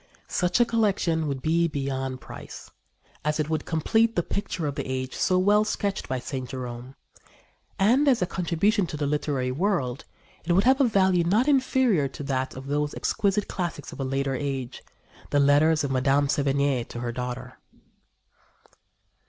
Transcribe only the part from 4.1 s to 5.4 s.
the picture of the age so